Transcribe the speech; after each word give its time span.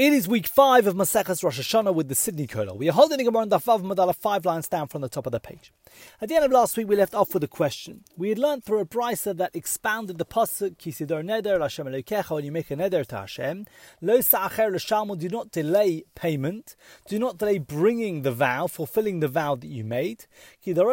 It 0.00 0.14
is 0.14 0.26
week 0.26 0.46
five 0.46 0.86
of 0.86 0.94
Maseches 0.94 1.44
Rosh 1.44 1.60
Hashanah 1.60 1.94
with 1.94 2.08
the 2.08 2.14
Sydney 2.14 2.46
Kollel. 2.46 2.78
We 2.78 2.88
are 2.88 2.92
holding 2.92 3.20
a 3.20 3.24
Gemara 3.24 3.42
on 3.42 3.50
Dafav 3.50 3.82
Madala 3.82 4.16
five 4.16 4.46
lines 4.46 4.66
down 4.66 4.88
from 4.88 5.02
the 5.02 5.10
top 5.10 5.26
of 5.26 5.32
the 5.32 5.40
page. 5.40 5.74
At 6.22 6.30
the 6.30 6.36
end 6.36 6.46
of 6.46 6.50
last 6.50 6.78
week, 6.78 6.88
we 6.88 6.96
left 6.96 7.14
off 7.14 7.34
with 7.34 7.44
a 7.44 7.48
question. 7.48 8.04
We 8.16 8.30
had 8.30 8.38
learned 8.38 8.64
through 8.64 8.78
a 8.78 8.86
brisa 8.86 9.36
that 9.36 9.54
expounded 9.54 10.16
the 10.16 10.24
pasuk 10.24 10.78
Kisidor 10.78 11.22
Neder 11.22 11.60
Hashem 11.60 11.86
Elokecha 11.86 12.34
when 12.34 12.46
you 12.46 12.50
make 12.50 12.70
a 12.70 12.76
neder 12.76 13.04
to 13.08 13.16
Hashem. 13.18 13.66
Lo 14.00 14.22
Sa'acher 14.22 14.70
L'Shalmo. 14.72 15.18
Do 15.18 15.28
not 15.28 15.50
delay 15.50 16.04
payment. 16.14 16.76
Do 17.06 17.18
not 17.18 17.36
delay 17.36 17.58
bringing 17.58 18.22
the 18.22 18.32
vow, 18.32 18.68
fulfilling 18.68 19.20
the 19.20 19.28
vow 19.28 19.54
that 19.54 19.68
you 19.68 19.84
made. 19.84 20.24
Because 20.64 20.86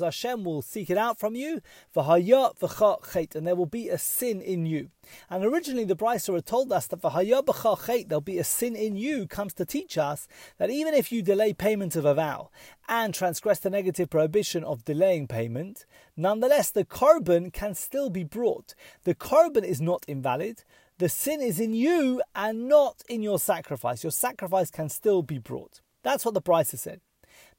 Hashem 0.00 0.44
will 0.44 0.62
seek 0.62 0.90
it 0.90 0.98
out 0.98 1.20
from 1.20 1.36
you. 1.36 1.60
And 1.94 3.46
there 3.46 3.54
will 3.54 3.66
be 3.66 3.88
a 3.88 3.98
sin 3.98 4.40
in 4.40 4.66
you. 4.66 4.90
And 5.30 5.44
originally 5.44 5.84
the 5.84 5.96
Brisa 5.96 6.34
had 6.34 6.46
told 6.46 6.72
us 6.72 6.86
that 6.86 7.00
for 7.00 7.10
there'll 7.10 8.20
be 8.20 8.38
a 8.38 8.44
sin 8.44 8.76
in 8.76 8.96
you 8.96 9.26
comes 9.26 9.54
to 9.54 9.64
teach 9.64 9.98
us 9.98 10.28
that 10.58 10.70
even 10.70 10.94
if 10.94 11.10
you 11.10 11.22
delay 11.22 11.52
payment 11.52 11.96
of 11.96 12.04
a 12.04 12.14
vow 12.14 12.50
and 12.88 13.14
transgress 13.14 13.58
the 13.58 13.70
negative 13.70 14.10
prohibition 14.10 14.64
of 14.64 14.84
delaying 14.84 15.26
payment, 15.26 15.86
nonetheless 16.16 16.70
the 16.70 16.84
korban 16.84 17.52
can 17.52 17.74
still 17.74 18.10
be 18.10 18.24
brought. 18.24 18.74
The 19.04 19.14
korban 19.14 19.64
is 19.64 19.80
not 19.80 20.04
invalid. 20.06 20.64
The 20.98 21.08
sin 21.08 21.40
is 21.40 21.58
in 21.58 21.74
you 21.74 22.22
and 22.34 22.68
not 22.68 23.02
in 23.08 23.22
your 23.22 23.38
sacrifice. 23.38 24.04
Your 24.04 24.12
sacrifice 24.12 24.70
can 24.70 24.88
still 24.88 25.22
be 25.22 25.38
brought. 25.38 25.80
That's 26.02 26.24
what 26.24 26.34
the 26.34 26.42
Brisa 26.42 26.78
said. 26.78 27.00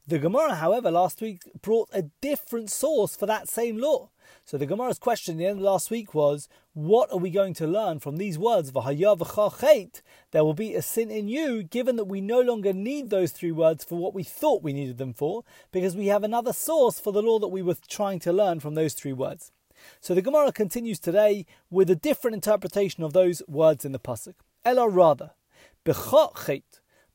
The 0.08 0.18
Gemara, 0.20 0.54
however, 0.54 0.90
last 0.90 1.20
week 1.20 1.42
brought 1.60 1.88
a 1.92 2.02
different 2.20 2.70
source 2.70 3.16
for 3.16 3.26
that 3.26 3.48
same 3.48 3.76
law. 3.76 4.10
So 4.44 4.56
the 4.56 4.66
Gemara's 4.66 4.98
question 4.98 5.34
at 5.34 5.38
the 5.38 5.46
end 5.46 5.58
of 5.58 5.64
last 5.64 5.90
week 5.90 6.14
was, 6.14 6.48
what 6.72 7.10
are 7.12 7.18
we 7.18 7.30
going 7.30 7.54
to 7.54 7.66
learn 7.66 8.00
from 8.00 8.16
these 8.16 8.38
words, 8.38 8.70
There 8.72 10.44
will 10.44 10.54
be 10.54 10.74
a 10.74 10.82
sin 10.82 11.10
in 11.10 11.28
you, 11.28 11.62
given 11.62 11.96
that 11.96 12.04
we 12.04 12.20
no 12.20 12.40
longer 12.40 12.72
need 12.72 13.10
those 13.10 13.32
three 13.32 13.52
words 13.52 13.84
for 13.84 13.96
what 13.96 14.14
we 14.14 14.22
thought 14.22 14.62
we 14.62 14.72
needed 14.72 14.98
them 14.98 15.14
for, 15.14 15.42
because 15.72 15.96
we 15.96 16.08
have 16.08 16.22
another 16.22 16.52
source 16.52 17.00
for 17.00 17.12
the 17.12 17.22
law 17.22 17.38
that 17.38 17.48
we 17.48 17.62
were 17.62 17.76
trying 17.88 18.18
to 18.20 18.32
learn 18.32 18.60
from 18.60 18.74
those 18.74 18.94
three 18.94 19.12
words. 19.12 19.52
So 20.00 20.14
the 20.14 20.22
Gemara 20.22 20.52
continues 20.52 20.98
today 20.98 21.46
with 21.70 21.90
a 21.90 21.96
different 21.96 22.34
interpretation 22.34 23.04
of 23.04 23.12
those 23.12 23.42
words 23.46 23.84
in 23.84 23.92
the 23.92 23.98
pasuk. 23.98 24.34
Ella 24.64 24.88
rather, 24.88 25.32
the 25.84 25.92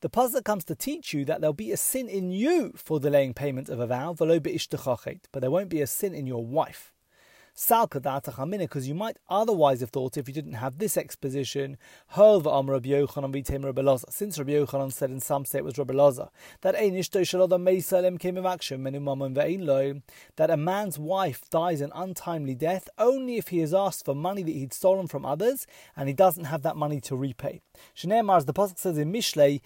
pasuk 0.10 0.44
comes 0.44 0.64
to 0.64 0.76
teach 0.76 1.14
you 1.14 1.26
that 1.26 1.42
there'll 1.42 1.54
be 1.54 1.72
a 1.72 1.78
sin 1.78 2.08
in 2.08 2.32
you 2.32 2.74
for 2.76 3.00
delaying 3.00 3.34
payment 3.34 3.70
of 3.70 3.80
a 3.80 3.88
vow, 3.88 4.14
but 4.14 5.42
there 5.42 5.52
won't 5.52 5.70
be 5.70 5.82
a 5.82 5.88
sin 5.88 6.16
in 6.16 6.26
your 6.26 6.46
wife 6.46 6.94
because 7.68 8.88
you 8.88 8.96
might 8.96 9.18
otherwise 9.30 9.82
have 9.82 9.92
thought 9.92 10.18
if 10.18 10.28
you 10.28 10.34
didn't 10.34 10.54
have 10.54 10.78
this 10.78 10.98
exposition, 10.98 11.78
since 12.10 12.40
Rabbi 14.40 14.52
Yochanan 14.52 14.92
said 14.92 15.12
in 15.12 15.20
some 15.20 15.46
say 15.46 15.60
it 15.60 15.66
was 15.66 15.78
Rabbi 15.78 15.94
Elazar, 15.94 16.30
that 16.62 16.76
that 20.36 20.50
a 20.50 20.58
man's 20.58 20.98
wife 21.00 21.50
dies 21.50 21.82
an 21.82 21.92
untimely 21.94 22.56
death 22.56 22.90
only 22.98 23.38
if 23.38 23.50
he 23.50 23.60
has 23.60 23.74
asked 23.74 24.06
for 24.06 24.16
money 24.16 24.44
that 24.44 24.52
he'd 24.52 24.74
stolen 24.74 25.08
from 25.08 25.26
others 25.26 25.68
and 25.96 26.08
he 26.08 26.14
doesn't 26.14 26.46
have 26.46 26.64
that 26.64 26.76
money 26.76 27.00
to 27.02 27.16
repay. 27.16 27.62
Shneimar, 27.96 28.46
the 28.46 28.54
Pasuk 28.54 28.80
says 28.80 28.98
in 28.98 29.12
Mishlei, 29.14 29.62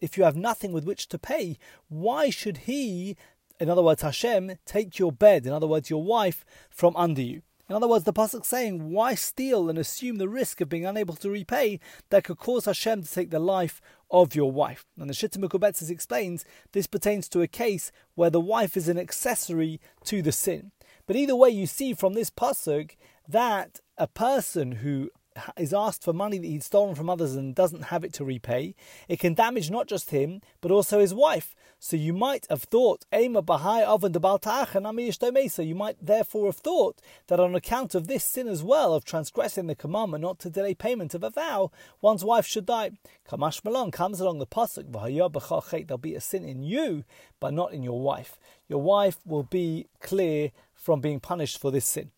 If 0.00 0.18
you 0.18 0.24
have 0.24 0.36
nothing 0.36 0.72
with 0.72 0.84
which 0.84 1.08
to 1.08 1.18
pay, 1.18 1.58
why 1.88 2.30
should 2.30 2.56
he 2.58 3.16
in 3.60 3.70
other 3.70 3.82
words, 3.82 4.02
Hashem, 4.02 4.58
take 4.64 4.98
your 4.98 5.12
bed, 5.12 5.46
in 5.46 5.52
other 5.52 5.66
words, 5.66 5.90
your 5.90 6.02
wife, 6.02 6.44
from 6.70 6.96
under 6.96 7.22
you. 7.22 7.42
In 7.68 7.76
other 7.76 7.88
words, 7.88 8.04
the 8.04 8.14
pasuk 8.14 8.46
saying, 8.46 8.90
why 8.90 9.14
steal 9.14 9.68
and 9.68 9.78
assume 9.78 10.16
the 10.16 10.28
risk 10.28 10.62
of 10.62 10.70
being 10.70 10.86
unable 10.86 11.14
to 11.16 11.28
repay 11.28 11.80
that 12.08 12.24
could 12.24 12.38
cause 12.38 12.64
Hashem 12.64 13.02
to 13.02 13.12
take 13.12 13.30
the 13.30 13.38
life 13.38 13.82
of 14.10 14.34
your 14.34 14.50
wife? 14.50 14.86
And 14.98 15.10
the 15.10 15.14
Shittah 15.14 15.36
Mekubetzes 15.36 15.90
explains 15.90 16.46
this 16.72 16.86
pertains 16.86 17.28
to 17.28 17.42
a 17.42 17.46
case 17.46 17.92
where 18.14 18.30
the 18.30 18.40
wife 18.40 18.74
is 18.74 18.88
an 18.88 18.98
accessory 18.98 19.80
to 20.04 20.22
the 20.22 20.32
sin. 20.32 20.72
But 21.06 21.16
either 21.16 21.36
way, 21.36 21.50
you 21.50 21.66
see 21.66 21.92
from 21.92 22.14
this 22.14 22.30
pasuk 22.30 22.92
that 23.28 23.80
a 23.98 24.06
person 24.06 24.72
who 24.72 25.10
is 25.56 25.72
asked 25.72 26.02
for 26.02 26.12
money 26.12 26.38
that 26.38 26.46
he'd 26.46 26.62
stolen 26.62 26.94
from 26.94 27.10
others 27.10 27.34
and 27.34 27.54
doesn't 27.54 27.84
have 27.84 28.04
it 28.04 28.12
to 28.14 28.24
repay, 28.24 28.74
it 29.08 29.18
can 29.18 29.34
damage 29.34 29.70
not 29.70 29.86
just 29.86 30.10
him, 30.10 30.40
but 30.60 30.70
also 30.70 31.00
his 31.00 31.14
wife. 31.14 31.54
So 31.80 31.96
you 31.96 32.12
might 32.12 32.46
have 32.50 32.64
thought, 32.64 33.04
Ema 33.14 33.42
Bahai 33.42 33.84
Oven 33.84 34.12
de 34.12 35.48
So 35.48 35.62
you 35.62 35.74
might 35.74 35.96
therefore 36.04 36.46
have 36.46 36.56
thought 36.56 37.00
that 37.28 37.38
on 37.38 37.54
account 37.54 37.94
of 37.94 38.08
this 38.08 38.24
sin 38.24 38.48
as 38.48 38.64
well, 38.64 38.92
of 38.92 39.04
transgressing 39.04 39.68
the 39.68 39.76
commandment 39.76 40.22
not 40.22 40.40
to 40.40 40.50
delay 40.50 40.74
payment 40.74 41.14
of 41.14 41.22
a 41.22 41.30
vow, 41.30 41.70
one's 42.00 42.24
wife 42.24 42.46
should 42.46 42.66
die. 42.66 42.90
Kamashma 43.28 43.70
lan 43.70 43.90
comes 43.92 44.20
along 44.20 44.38
the 44.38 44.46
pasuk, 44.46 44.90
there'll 44.90 45.98
be 45.98 46.14
a 46.14 46.20
sin 46.20 46.44
in 46.44 46.62
you, 46.62 47.04
but 47.38 47.54
not 47.54 47.72
in 47.72 47.82
your 47.82 48.00
wife. 48.00 48.38
Your 48.68 48.82
wife 48.82 49.18
will 49.24 49.44
be 49.44 49.86
clear 50.00 50.50
from 50.74 51.00
being 51.00 51.20
punished 51.20 51.58
for 51.60 51.70
this 51.70 51.86
sin. 51.86 52.10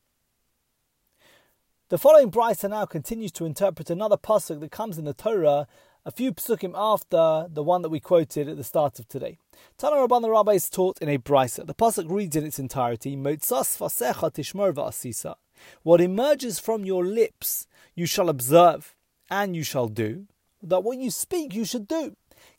The 1.91 1.99
following 1.99 2.31
Brisa 2.31 2.71
now 2.71 2.87
continues 2.87 3.33
to 3.33 3.45
interpret 3.45 3.91
another 3.91 4.17
pasuk 4.17 4.61
that 4.61 4.71
comes 4.71 4.97
in 4.97 5.07
the 5.07 5.13
Torah 5.13 5.67
a 6.07 6.13
few 6.13 6.33
psukim 6.33 6.73
after 6.77 7.53
the 7.53 7.65
one 7.65 7.83
that 7.83 7.89
we 7.89 7.99
quoted 7.99 8.49
at 8.49 8.57
the 8.57 8.63
start 8.63 9.01
of 9.01 9.09
today. 9.09 9.39
Tana 9.77 9.97
Rabban 9.97 10.23
the 10.23 10.31
Rabbi 10.31 10.53
is 10.53 10.71
taught 10.71 11.03
in 11.03 11.09
a 11.09 11.19
Brisa. 11.19 11.67
The 11.67 11.75
pasuk 11.75 12.09
reads 12.09 12.37
in 12.37 12.47
its 12.47 12.61
entirety, 12.61 13.17
Moitzas 13.17 13.77
fasecha 13.77 14.33
tishmor 14.33 14.73
va'asisa. 14.73 15.35
What 15.83 16.01
emerges 16.01 16.61
from 16.61 16.85
your 16.85 17.05
lips 17.05 17.67
you 17.97 18.07
shall 18.07 18.29
observe 18.29 18.95
and 19.29 19.57
you 19.57 19.65
shall 19.65 19.89
do. 19.89 20.27
That 20.63 20.85
what 20.85 20.99
you 20.99 21.11
speak 21.11 21.57
you 21.57 21.65
should 21.65 21.89
do. 21.89 22.15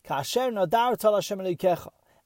Kasher 0.06 0.52
nadar 0.52 0.98
tal 0.98 1.14
Hashem 1.14 1.40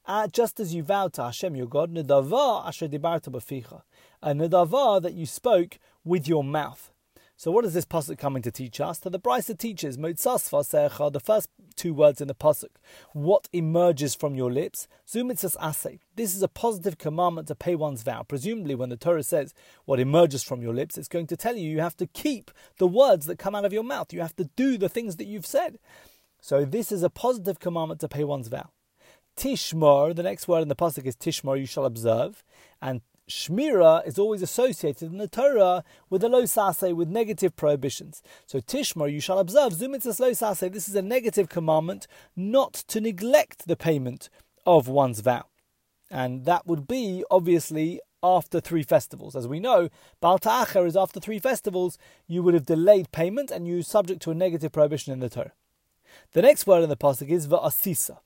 uh, 0.05 0.27
just 0.27 0.59
as 0.59 0.75
you 0.75 0.83
vowed 0.83 1.13
to 1.13 1.23
Hashem 1.23 1.55
your 1.55 1.67
God, 1.67 1.93
nedava 1.93 2.67
asher 2.67 2.89
dibarta 2.89 3.29
baficha, 3.29 3.83
a 4.21 4.33
nedava 4.33 5.01
that 5.01 5.13
you 5.13 5.25
spoke 5.25 5.79
with 6.03 6.27
your 6.27 6.43
mouth. 6.43 6.91
So 7.39 7.51
what 7.51 7.65
is 7.65 7.75
this 7.75 7.85
pasuk 7.85 8.17
coming 8.17 8.41
to 8.41 8.51
teach 8.51 8.81
us? 8.81 8.97
To 9.01 9.11
the 9.11 9.19
Brisa 9.19 9.55
teaches 9.55 9.95
Moitzas 9.95 11.13
the 11.13 11.19
first 11.19 11.49
two 11.75 11.93
words 11.93 12.19
in 12.19 12.27
the 12.27 12.33
pasuk. 12.33 12.71
What 13.13 13.47
emerges 13.53 14.15
from 14.15 14.33
your 14.33 14.51
lips? 14.51 14.87
Zu 15.07 15.23
mitzvas 15.23 15.55
ase. 15.61 15.99
This 16.15 16.35
is 16.35 16.41
a 16.41 16.47
positive 16.47 16.97
commandment 16.97 17.47
to 17.49 17.53
pay 17.53 17.75
one's 17.75 18.01
vow. 18.01 18.23
Presumably, 18.23 18.73
when 18.73 18.89
the 18.89 18.97
Torah 18.97 19.21
says 19.21 19.53
what 19.85 19.99
emerges 19.99 20.41
from 20.41 20.63
your 20.63 20.73
lips, 20.73 20.97
it's 20.97 21.07
going 21.07 21.27
to 21.27 21.37
tell 21.37 21.55
you 21.55 21.69
you 21.69 21.79
have 21.79 21.95
to 21.97 22.07
keep 22.07 22.49
the 22.79 22.87
words 22.87 23.27
that 23.27 23.37
come 23.37 23.53
out 23.53 23.65
of 23.65 23.73
your 23.73 23.83
mouth. 23.83 24.11
You 24.11 24.21
have 24.21 24.35
to 24.37 24.49
do 24.55 24.79
the 24.79 24.89
things 24.89 25.17
that 25.17 25.27
you've 25.27 25.45
said. 25.45 25.77
So 26.41 26.65
this 26.65 26.91
is 26.91 27.03
a 27.03 27.09
positive 27.11 27.59
commandment 27.59 28.01
to 28.01 28.09
pay 28.09 28.23
one's 28.23 28.47
vow. 28.47 28.71
Tishmor, 29.35 30.15
the 30.15 30.23
next 30.23 30.47
word 30.47 30.63
in 30.63 30.69
the 30.69 30.75
pasuk 30.75 31.05
is 31.05 31.15
Tishmor, 31.15 31.59
you 31.59 31.67
shall 31.67 31.85
observe, 31.85 32.43
and 32.81 33.01
Shmira 33.29 34.07
is 34.07 34.17
always 34.17 34.41
associated 34.41 35.11
in 35.11 35.17
the 35.17 35.27
Torah 35.27 35.83
with 36.09 36.21
the 36.21 36.29
lo 36.29 36.43
sase, 36.43 36.95
with 36.95 37.09
negative 37.09 37.55
prohibitions. 37.55 38.21
So 38.45 38.59
Tishmor, 38.59 39.11
you 39.11 39.19
shall 39.19 39.39
observe, 39.39 39.73
zu 39.73 39.89
mitzvas 39.89 40.19
lo 40.19 40.31
sase, 40.31 40.71
this 40.71 40.87
is 40.87 40.95
a 40.95 41.01
negative 41.01 41.49
commandment 41.49 42.07
not 42.35 42.73
to 42.87 43.01
neglect 43.01 43.67
the 43.67 43.75
payment 43.75 44.29
of 44.65 44.87
one's 44.87 45.19
vow. 45.19 45.45
And 46.09 46.45
that 46.45 46.65
would 46.65 46.87
be, 46.87 47.25
obviously, 47.29 47.99
after 48.23 48.61
three 48.61 48.83
festivals. 48.83 49.35
As 49.35 49.47
we 49.47 49.59
know, 49.59 49.89
Bal 50.21 50.39
Te'acher 50.39 50.87
is 50.87 50.95
after 50.95 51.19
three 51.19 51.39
festivals, 51.39 51.97
you 52.27 52.41
would 52.43 52.53
have 52.53 52.65
delayed 52.65 53.11
payment 53.11 53.51
and 53.51 53.67
you're 53.67 53.81
subject 53.81 54.21
to 54.21 54.31
a 54.31 54.35
negative 54.35 54.71
prohibition 54.71 55.11
in 55.11 55.19
the 55.19 55.29
Torah. 55.29 55.51
The 56.31 56.41
next 56.41 56.65
word 56.65 56.83
in 56.83 56.89
the 56.89 56.95
Pasuk 56.95 57.29
is 57.29 57.47
Va'asisa, 57.47 58.19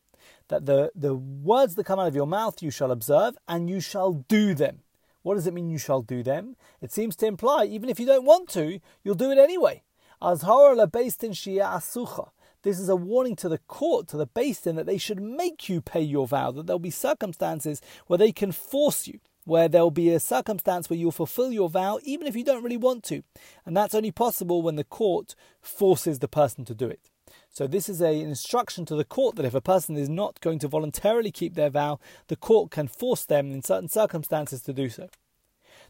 that 0.49 0.67
the, 0.67 0.91
the 0.93 1.15
words 1.15 1.73
that 1.73 1.85
come 1.85 1.99
out 1.99 2.07
of 2.07 2.15
your 2.15 2.27
mouth 2.27 2.61
you 2.61 2.69
shall 2.69 2.91
observe 2.91 3.35
and 3.47 3.67
you 3.67 3.79
shall 3.79 4.13
do 4.13 4.53
them. 4.53 4.81
What 5.23 5.35
does 5.35 5.47
it 5.47 5.53
mean 5.53 5.69
you 5.69 5.77
shall 5.77 6.01
do 6.01 6.23
them? 6.23 6.55
It 6.81 6.91
seems 6.91 7.15
to 7.17 7.27
imply, 7.27 7.65
even 7.65 7.89
if 7.89 7.99
you 7.99 8.05
don't 8.05 8.25
want 8.25 8.49
to, 8.49 8.79
you'll 9.03 9.15
do 9.15 9.31
it 9.31 9.37
anyway. 9.37 9.83
Beis 10.21 11.17
Din 11.17 11.31
Shia 11.31 11.75
Asucha. 11.75 12.29
This 12.63 12.79
is 12.79 12.89
a 12.89 12.95
warning 12.95 13.35
to 13.37 13.49
the 13.49 13.57
court, 13.57 14.07
to 14.09 14.17
the 14.17 14.27
Beis 14.27 14.61
Din, 14.63 14.75
that 14.75 14.85
they 14.85 14.97
should 14.97 15.19
make 15.19 15.67
you 15.67 15.81
pay 15.81 16.01
your 16.01 16.27
vow, 16.27 16.51
that 16.51 16.67
there'll 16.67 16.79
be 16.79 16.91
circumstances 16.91 17.81
where 18.07 18.19
they 18.19 18.31
can 18.31 18.51
force 18.51 19.07
you, 19.07 19.19
where 19.45 19.67
there'll 19.67 19.89
be 19.91 20.11
a 20.11 20.19
circumstance 20.19 20.89
where 20.89 20.97
you'll 20.97 21.11
fulfill 21.11 21.51
your 21.51 21.69
vow 21.69 21.99
even 22.03 22.27
if 22.27 22.35
you 22.35 22.43
don't 22.43 22.63
really 22.63 22.77
want 22.77 23.03
to. 23.05 23.23
And 23.65 23.75
that's 23.75 23.95
only 23.95 24.11
possible 24.11 24.61
when 24.61 24.75
the 24.75 24.83
court 24.83 25.33
forces 25.59 26.19
the 26.19 26.27
person 26.27 26.65
to 26.65 26.75
do 26.75 26.87
it. 26.87 27.09
So 27.53 27.67
this 27.67 27.89
is 27.89 28.01
a, 28.01 28.21
an 28.21 28.29
instruction 28.29 28.85
to 28.85 28.95
the 28.95 29.03
court 29.03 29.35
that 29.35 29.45
if 29.45 29.53
a 29.53 29.61
person 29.61 29.97
is 29.97 30.07
not 30.07 30.39
going 30.39 30.57
to 30.59 30.69
voluntarily 30.69 31.31
keep 31.31 31.55
their 31.55 31.69
vow, 31.69 31.99
the 32.27 32.37
court 32.37 32.71
can 32.71 32.87
force 32.87 33.25
them 33.25 33.51
in 33.51 33.61
certain 33.61 33.89
circumstances 33.89 34.61
to 34.61 34.73
do 34.73 34.89
so. 34.89 35.09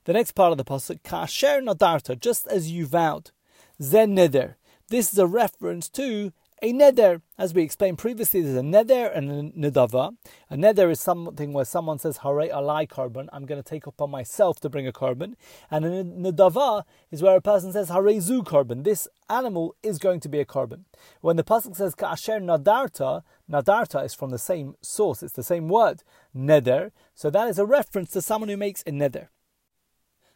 The 0.05 0.13
next 0.13 0.31
part 0.31 0.51
of 0.51 0.57
the 0.57 0.65
pasuk, 0.65 1.01
kasher 1.03 1.61
nadarta, 1.61 2.19
just 2.19 2.47
as 2.47 2.71
you 2.71 2.87
vowed, 2.87 3.29
zen 3.79 4.15
neder. 4.15 4.55
This 4.87 5.13
is 5.13 5.19
a 5.19 5.27
reference 5.27 5.87
to 5.89 6.33
A 6.63 6.71
neder, 6.73 7.23
as 7.39 7.55
we 7.55 7.63
explained 7.63 7.97
previously, 7.97 8.39
there's 8.39 8.55
a 8.55 8.61
neder 8.61 9.11
and 9.17 9.31
a 9.31 9.71
nedava. 9.71 10.15
A 10.47 10.55
neder 10.55 10.91
is 10.91 10.99
something 10.99 11.53
where 11.53 11.65
someone 11.65 11.97
says, 11.97 12.17
Hare 12.17 12.49
alai 12.49 12.87
korban, 12.87 13.27
I'm 13.33 13.47
going 13.47 13.59
to 13.59 13.67
take 13.67 13.87
upon 13.87 14.11
myself 14.11 14.59
to 14.59 14.69
bring 14.69 14.85
a 14.85 14.91
korban. 14.91 15.33
And 15.71 15.85
a 15.85 16.03
nedava 16.03 16.83
is 17.09 17.23
where 17.23 17.35
a 17.35 17.41
person 17.41 17.73
says, 17.73 17.89
Hare 17.89 18.21
zu 18.21 18.43
korban, 18.43 18.83
this 18.83 19.07
animal 19.27 19.75
is 19.81 19.97
going 19.97 20.19
to 20.19 20.29
be 20.29 20.39
a 20.39 20.45
korban. 20.45 20.83
When 21.21 21.35
the 21.35 21.43
pasuk 21.43 21.75
says, 21.75 21.95
Ka'asher 21.95 22.39
nadarta, 22.39 23.23
nadarta 23.49 24.05
is 24.05 24.13
from 24.13 24.29
the 24.29 24.37
same 24.37 24.75
source, 24.81 25.23
it's 25.23 25.33
the 25.33 25.41
same 25.41 25.67
word, 25.67 26.03
neder. 26.35 26.91
So 27.15 27.31
that 27.31 27.47
is 27.47 27.57
a 27.57 27.65
reference 27.65 28.11
to 28.11 28.21
someone 28.21 28.49
who 28.49 28.57
makes 28.57 28.83
a 28.83 28.91
neder. 28.91 29.29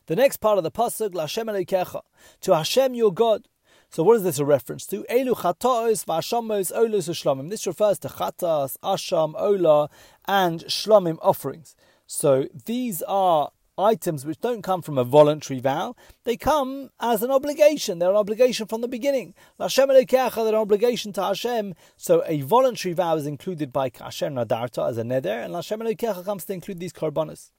The 0.08 0.16
next 0.16 0.38
part 0.38 0.58
of 0.58 0.64
the 0.64 0.72
pasuk, 0.72 1.12
Lashem 1.12 1.46
Elokecha, 1.46 2.02
to 2.42 2.56
Hashem 2.56 2.96
your 2.96 3.14
God. 3.14 3.48
So 3.96 4.04
what 4.04 4.18
is 4.18 4.24
this 4.24 4.40
a 4.40 4.44
reference 4.44 4.86
to? 4.88 5.06
Elu 5.10 5.38
shlomim. 5.38 7.50
This 7.50 7.66
refers 7.66 7.98
to 8.00 8.10
chatas, 8.10 8.76
asham, 8.84 9.34
ola, 9.40 9.90
and 10.28 10.66
shlamim 10.66 11.18
offerings. 11.22 11.78
So 12.06 12.50
these 12.66 13.02
are 13.04 13.52
items 13.78 14.26
which 14.26 14.42
don't 14.42 14.64
come 14.64 14.82
from 14.82 14.98
a 14.98 15.06
voluntary 15.06 15.62
vow, 15.62 15.96
they 16.26 16.36
come 16.36 16.90
as 17.00 17.24
an 17.24 17.32
obligation. 17.32 18.00
They're 18.00 18.10
an 18.10 18.18
obligation 18.18 18.68
from 18.68 18.82
the 18.82 18.90
beginning. 18.90 19.34
Hashem 19.58 19.88
they're 19.88 20.28
an 20.28 20.56
obligation 20.56 21.14
to 21.14 21.24
Hashem. 21.24 21.74
So 21.96 22.22
a 22.28 22.42
voluntary 22.42 22.92
vow 22.92 23.16
is 23.16 23.26
included 23.26 23.72
by 23.72 23.92
Hashem 23.98 24.36
Nadarta 24.36 24.90
as 24.90 24.98
a 24.98 25.04
neder, 25.04 25.46
and 25.46 25.56
Hashem 25.56 25.80
comes 26.26 26.44
to 26.44 26.52
include 26.52 26.82
these 26.82 26.92
korbanos. 26.92 27.52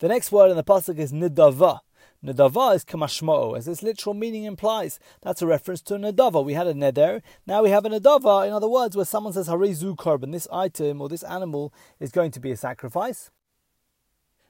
The 0.00 0.08
next 0.08 0.30
word 0.30 0.50
in 0.50 0.58
the 0.58 0.64
pasuk 0.64 0.98
is 0.98 1.14
nedava. 1.14 1.80
Nedava 2.26 2.74
is 2.74 2.84
kamashma'o, 2.84 3.56
as 3.56 3.68
its 3.68 3.84
literal 3.84 4.12
meaning 4.12 4.44
implies. 4.44 4.98
That's 5.22 5.42
a 5.42 5.46
reference 5.46 5.80
to 5.82 5.94
a 5.94 5.98
nedava. 5.98 6.44
We 6.44 6.54
had 6.54 6.66
a 6.66 6.74
neder, 6.74 7.22
now 7.46 7.62
we 7.62 7.70
have 7.70 7.84
a 7.84 7.88
nedava. 7.88 8.46
In 8.46 8.52
other 8.52 8.68
words, 8.68 8.96
where 8.96 9.04
someone 9.04 9.32
says 9.32 9.48
harizu 9.48 9.94
korban, 9.94 10.32
this 10.32 10.48
item 10.52 11.00
or 11.00 11.08
this 11.08 11.22
animal 11.22 11.72
is 12.00 12.10
going 12.10 12.32
to 12.32 12.40
be 12.40 12.50
a 12.50 12.56
sacrifice. 12.56 13.30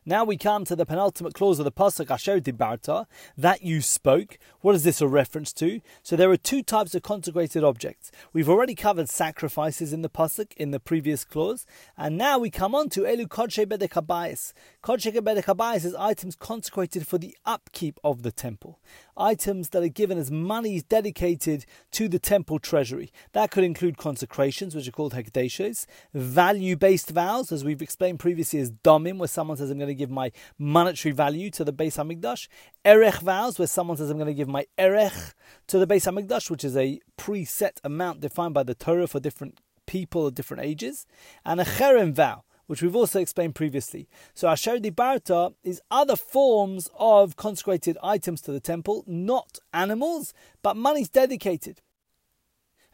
Now 0.09 0.23
we 0.23 0.37
come 0.37 0.65
to 0.67 0.77
the 0.77 0.87
penultimate 0.87 1.35
clause 1.35 1.59
of 1.59 1.65
the 1.65 1.73
pasuk 1.73 2.13
Asher 2.13 2.39
Dibarta, 2.39 3.07
that 3.37 3.63
you 3.63 3.81
spoke. 3.81 4.39
What 4.61 4.77
is 4.77 4.85
this 4.85 5.01
a 5.01 5.09
reference 5.09 5.53
to? 5.55 5.81
So 6.05 6.15
there 6.15 6.31
are 6.31 6.37
two 6.37 6.63
types 6.63 6.95
of 6.95 7.03
consecrated 7.03 7.65
objects. 7.65 8.13
We've 8.33 8.49
already 8.49 8.77
covered 8.77 9.09
sacrifices 9.09 9.93
in 9.93 10.03
the 10.03 10.09
pasuk 10.09 10.53
in 10.57 10.71
the 10.71 10.79
previous 10.79 11.25
clause, 11.25 11.67
and 11.99 12.17
now 12.17 12.39
we 12.39 12.51
come 12.51 12.73
on 12.73 12.89
to 12.91 13.01
Elu 13.01 13.27
Kodshei 13.27 13.67
Bedek 13.67 14.01
Habayis. 14.01 14.53
Kodshe 14.81 15.13
Bedekabayis 15.13 15.85
is 15.85 15.95
items 15.97 16.37
consecrated 16.37 17.05
for 17.05 17.19
the 17.19 17.37
upkeep 17.45 17.99
of 18.05 18.23
the 18.23 18.31
temple 18.31 18.79
items 19.17 19.71
that 19.71 19.83
are 19.83 19.89
given 19.89 20.19
as 20.19 20.31
monies 20.31 20.83
dedicated 20.83 21.65
to 21.91 22.09
the 22.09 22.19
temple 22.19 22.59
treasury. 22.59 23.11
That 23.33 23.51
could 23.51 23.65
include 23.65 23.97
consecrations, 23.97 24.75
which 24.75 24.89
are 24.89 24.93
called 24.93 25.15
hekdeshes, 25.15 25.87
value-based 26.13 27.11
vows, 27.11 27.51
as 27.53 27.65
we've 27.65 27.83
explained 27.83 28.19
previously, 28.19 28.61
as 28.61 28.71
domim, 28.71 29.19
where 29.19 29.29
someone 29.29 29.57
says, 29.57 29.71
I'm 29.71 29.79
going 29.79 29.89
to 29.89 29.95
give 29.97 30.11
my 30.11 30.33
monetary 30.59 31.13
value 31.13 31.51
to 31.51 31.65
the 31.65 31.73
Beis 31.73 31.97
Hamikdash, 31.97 32.49
erech 32.85 33.21
vows, 33.21 33.59
where 33.59 33.67
someone 33.67 33.97
says, 33.97 34.11
I'm 34.11 34.19
going 34.19 34.27
to 34.27 34.35
give 34.35 34.49
my 34.49 34.67
erech 34.79 35.35
to 35.69 35.79
the 35.79 35.87
Beis 35.87 36.11
Hamikdash, 36.11 36.51
which 36.51 36.65
is 36.65 36.77
a 36.77 37.01
preset 37.19 37.79
amount 37.83 38.21
defined 38.21 38.55
by 38.55 38.63
the 38.63 38.75
Torah 38.75 39.07
for 39.07 39.21
different 39.21 39.61
people 39.87 40.27
of 40.27 40.35
different 40.35 40.63
ages, 40.65 41.07
and 41.45 41.61
a 41.61 41.65
cherem 41.65 42.13
vow, 42.13 42.45
which 42.67 42.83
we've 42.83 42.97
also 42.97 43.21
explained 43.21 43.55
previously. 43.55 44.09
So 44.35 44.49
Asher 44.49 44.79
Barta 44.79 45.55
is 45.63 45.81
other 45.91 46.17
forms 46.17 46.89
of 46.99 47.37
consecrated 47.37 47.97
items 48.03 48.41
to 48.43 48.53
the 48.53 48.61
temple, 48.61 49.05
not 49.07 49.59
animals, 49.73 50.35
but 50.63 50.77
monies 50.77 51.09
dedicated. 51.09 51.81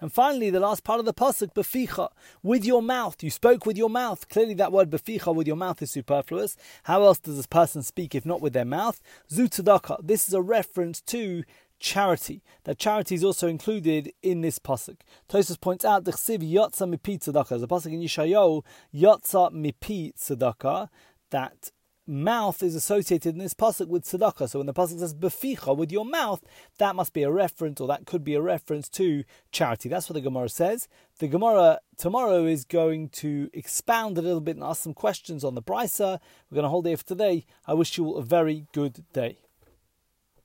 And 0.03 0.13
finally, 0.13 0.51
the 0.51 0.59
last 0.59 0.83
part 0.83 0.99
of 0.99 1.07
the 1.07 1.15
pasuk, 1.15 1.55
beficha, 1.55 2.09
with 2.43 2.65
your 2.65 2.83
mouth. 2.83 3.23
You 3.23 3.31
spoke 3.31 3.65
with 3.65 3.79
your 3.79 3.89
mouth. 3.89 4.29
Clearly, 4.29 4.53
that 4.55 4.73
word 4.73 4.91
beficha, 4.91 5.33
with 5.33 5.47
your 5.47 5.55
mouth, 5.55 5.81
is 5.81 5.93
superfluous. 5.93 6.57
How 6.83 7.05
else 7.05 7.21
does 7.21 7.37
this 7.37 7.47
person 7.47 7.85
speak 7.85 8.13
if 8.13 8.27
not 8.27 8.41
with 8.41 8.53
their 8.53 8.65
mouth? 8.65 9.01
Zu 9.31 9.49
tzedakah. 9.49 10.05
This 10.05 10.27
is 10.27 10.35
a 10.35 10.43
reference 10.43 11.01
to 11.03 11.45
charity. 11.79 12.43
That 12.65 12.81
charity 12.81 13.15
is 13.15 13.23
also 13.23 13.47
included 13.47 14.13
in 14.25 14.41
this 14.41 14.59
pasuk. 14.59 14.97
Tosafos 15.29 15.61
points 15.61 15.85
out 15.85 16.03
the 16.03 16.11
chsiv 16.11 16.39
yotza 16.39 16.93
mipi 16.93 17.21
tzedakah. 17.21 17.63
A 17.63 17.67
pasuk 17.69 17.93
in 17.93 18.01
Yeshayahu 18.01 18.65
yotza 18.93 19.53
mipi 19.53 20.13
tzedakah 20.15 20.89
that 21.31 21.71
mouth 22.13 22.63
is 22.63 22.75
associated 22.75 23.35
in 23.35 23.39
this 23.39 23.55
pasuk 23.55 23.89
with 23.89 24.05
tzedakah. 24.05 24.49
So 24.49 24.59
when 24.59 24.67
the 24.67 24.75
pasuk 24.75 25.01
says 25.01 25.15
beficha 25.15 25.77
with 25.77 25.91
your 25.91 26.05
mouth, 26.05 26.43
that 26.79 26.95
must 26.95 27.13
be 27.13 27.23
a 27.23 27.31
reference, 27.31 27.81
or 27.81 27.89
that 27.89 28.07
could 28.07 28.23
be 28.23 28.35
a 28.35 28.41
reference 28.41 28.89
to 28.91 29.25
charity. 29.51 29.89
That's 29.89 30.09
what 30.09 30.15
the 30.15 30.21
Gemara 30.21 30.49
says. 30.49 30.89
The 31.19 31.29
Gemara 31.29 31.81
tomorrow 31.97 32.45
is 32.45 32.65
going 32.65 33.09
to 33.11 33.51
expound 33.53 34.19
a 34.19 34.23
little 34.23 34.41
bit 34.41 34.57
and 34.57 34.65
ask 34.65 34.83
some 34.83 34.95
questions 34.95 35.43
on 35.45 35.55
the 35.55 35.63
brisa. 35.63 36.21
We're 36.51 36.57
going 36.57 36.65
to 36.65 36.69
hold 36.69 36.87
it 36.87 36.99
for 36.99 37.07
today. 37.07 37.47
I 37.67 37.75
wish 37.75 37.97
you 37.97 38.05
all 38.07 38.17
a 38.19 38.23
very 38.23 38.67
good 38.73 39.05
day. 39.13 39.39